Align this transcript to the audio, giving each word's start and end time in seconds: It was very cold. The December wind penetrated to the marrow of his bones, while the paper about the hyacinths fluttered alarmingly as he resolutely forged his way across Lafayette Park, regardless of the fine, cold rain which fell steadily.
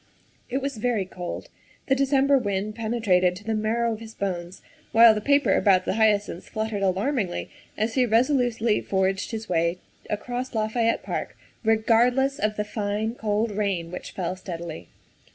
It 0.49 0.63
was 0.63 0.77
very 0.77 1.05
cold. 1.05 1.49
The 1.85 1.93
December 1.93 2.35
wind 2.39 2.73
penetrated 2.73 3.35
to 3.35 3.43
the 3.43 3.53
marrow 3.53 3.93
of 3.93 3.99
his 3.99 4.15
bones, 4.15 4.63
while 4.91 5.13
the 5.13 5.21
paper 5.21 5.53
about 5.53 5.85
the 5.85 5.93
hyacinths 5.93 6.49
fluttered 6.49 6.81
alarmingly 6.81 7.51
as 7.77 7.93
he 7.93 8.07
resolutely 8.07 8.81
forged 8.81 9.29
his 9.29 9.47
way 9.47 9.77
across 10.09 10.55
Lafayette 10.55 11.03
Park, 11.03 11.37
regardless 11.63 12.39
of 12.39 12.55
the 12.55 12.65
fine, 12.65 13.13
cold 13.13 13.51
rain 13.51 13.91
which 13.91 14.09
fell 14.13 14.35
steadily. 14.35 14.87